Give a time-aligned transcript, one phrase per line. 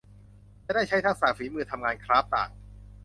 [0.65, 2.49] จะได้ใช้ทักษะฝีมือทำงานคราฟต์ต่าง